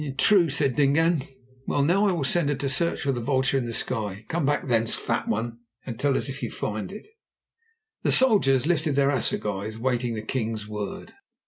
"True," 0.17 0.49
said 0.49 0.75
Dingaan. 0.75 1.21
"Well, 1.67 1.83
now 1.83 2.07
I 2.07 2.11
will 2.11 2.23
send 2.23 2.49
her 2.49 2.55
to 2.55 2.69
search 2.71 3.01
for 3.03 3.11
the 3.11 3.21
vulture 3.21 3.59
in 3.59 3.67
the 3.67 3.71
sky. 3.73 4.25
Come 4.29 4.47
back 4.47 4.65
thence, 4.65 4.95
Fat 4.95 5.27
One, 5.27 5.59
and 5.85 5.99
tell 5.99 6.17
us 6.17 6.27
if 6.27 6.41
you 6.41 6.49
find 6.49 6.91
it." 6.91 7.05
The 8.01 8.11
soldiers 8.11 8.65
lifted 8.65 8.95
their 8.95 9.11
assegais, 9.11 9.77
waiting 9.77 10.15
the 10.15 10.23
king's 10.23 10.67
word. 10.67 11.13